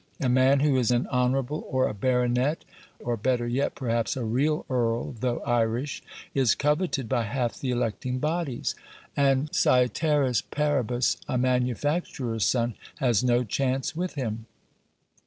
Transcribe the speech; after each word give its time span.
A 0.19 0.29
man 0.29 0.61
who 0.61 0.77
is 0.79 0.89
an 0.89 1.05
honourable 1.11 1.63
or 1.69 1.87
a 1.87 1.93
baronet, 1.93 2.65
or 2.97 3.15
better 3.15 3.45
yet, 3.47 3.75
perhaps, 3.75 4.17
a 4.17 4.23
real 4.23 4.65
earl, 4.67 5.11
though 5.11 5.41
Irish, 5.41 6.01
is 6.33 6.55
coveted 6.55 7.07
by 7.07 7.21
half 7.25 7.59
the 7.59 7.69
electing 7.69 8.17
bodies; 8.17 8.73
and 9.15 9.51
caeteris 9.51 10.41
paribus, 10.41 11.17
a 11.27 11.37
manufacturer's 11.37 12.47
son 12.47 12.73
has 12.95 13.23
no 13.23 13.43
chance 13.43 13.95
with 13.95 14.15
him. 14.15 14.47